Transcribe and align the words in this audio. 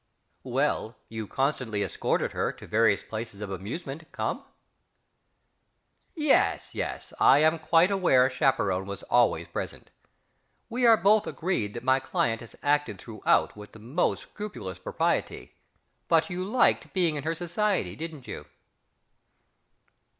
Well, 0.41 0.97
you 1.09 1.27
constantly 1.27 1.83
escorted 1.83 2.31
her 2.31 2.51
to 2.53 2.65
various 2.65 3.03
places 3.03 3.39
of 3.39 3.51
amusement, 3.51 4.07
come?... 4.11 4.43
Yes, 6.15 6.73
yes; 6.73 7.13
I 7.19 7.37
am 7.37 7.59
quite 7.59 7.91
aware 7.91 8.25
a 8.25 8.29
chaperon 8.31 8.87
was 8.87 9.03
always 9.11 9.47
present. 9.49 9.91
We 10.69 10.87
are 10.87 10.97
both 10.97 11.27
agreed 11.27 11.75
that 11.75 11.83
my 11.83 11.99
client 11.99 12.41
has 12.41 12.55
acted 12.63 12.97
throughout 12.99 13.55
with 13.55 13.73
the 13.73 13.77
most 13.77 14.23
scrupulous 14.23 14.79
propriety 14.79 15.53
but 16.07 16.31
you 16.31 16.43
liked 16.43 16.93
being 16.93 17.15
in 17.15 17.23
her 17.23 17.35
society, 17.35 17.95
didn't 17.95 18.25
you?... 18.27 18.47